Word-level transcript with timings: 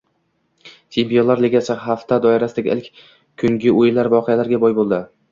Chempionlar 0.95 1.33
Ligasi 1.45 1.75
hafta 1.81 2.17
doirasidagi 2.23 2.71
ilk 2.75 2.87
kungi 3.43 3.73
o‘yinlar 3.83 4.09
voqealarga 4.15 4.61
boy 4.65 4.75
bo‘ldi 4.79 4.99